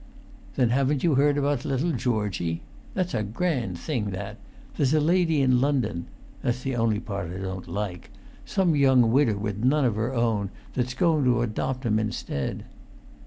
[0.55, 2.63] "Then haven't you heard about little Georgie?
[2.95, 4.37] That's a grand thing, that!
[4.75, 6.07] There's a lady in London
[6.41, 8.09] (that's the only part I don't like),
[8.43, 12.63] some young widder with none of her own, that's going to adopt him instead."